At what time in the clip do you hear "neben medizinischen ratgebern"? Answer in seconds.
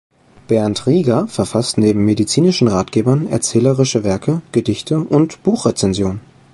1.77-3.27